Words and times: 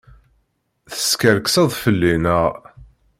Teskerkseḍ 0.91 1.69
fell-i, 1.83 2.13
naɣ? 2.23 2.45